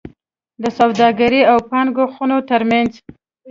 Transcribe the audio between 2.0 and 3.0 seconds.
خونو ترمنځ